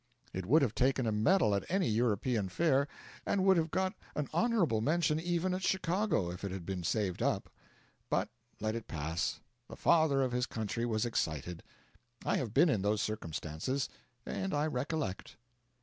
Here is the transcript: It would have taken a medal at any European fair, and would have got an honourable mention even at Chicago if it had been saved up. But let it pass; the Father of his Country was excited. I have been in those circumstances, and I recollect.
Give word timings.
It 0.33 0.47
would 0.47 0.63
have 0.63 0.73
taken 0.73 1.05
a 1.05 1.11
medal 1.11 1.53
at 1.53 1.63
any 1.69 1.87
European 1.87 2.49
fair, 2.49 2.87
and 3.23 3.45
would 3.45 3.55
have 3.55 3.69
got 3.69 3.93
an 4.15 4.29
honourable 4.33 4.81
mention 4.81 5.19
even 5.19 5.53
at 5.53 5.61
Chicago 5.61 6.31
if 6.31 6.43
it 6.43 6.49
had 6.49 6.65
been 6.65 6.83
saved 6.83 7.21
up. 7.21 7.51
But 8.09 8.29
let 8.59 8.73
it 8.73 8.87
pass; 8.87 9.41
the 9.67 9.75
Father 9.75 10.23
of 10.23 10.31
his 10.31 10.47
Country 10.47 10.87
was 10.87 11.05
excited. 11.05 11.61
I 12.25 12.37
have 12.37 12.51
been 12.51 12.67
in 12.67 12.81
those 12.81 12.99
circumstances, 12.99 13.89
and 14.25 14.55
I 14.55 14.65
recollect. 14.65 15.37